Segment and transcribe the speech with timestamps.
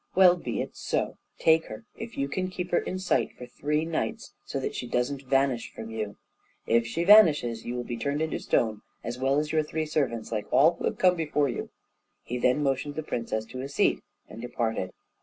[0.15, 1.19] Well, be it so!
[1.37, 4.87] Take her, if you can keep her in sight for three nights, so that she
[4.87, 6.17] doesn't vanish from you.
[6.65, 10.31] If she vanishes, you will be turned into stone as well as your three servants;
[10.31, 11.69] like all who have come before you."
[12.23, 14.89] He then motioned the princess to a seat and departed.